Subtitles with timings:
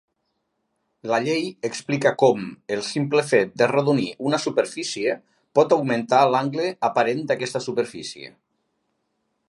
[1.09, 5.15] La llei explica com, el simple fet d'arrodonir una superfície,
[5.59, 8.33] por augmentar l'angle aparent d'aquesta superfície.